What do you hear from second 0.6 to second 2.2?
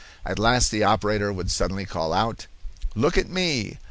the operator would suddenly call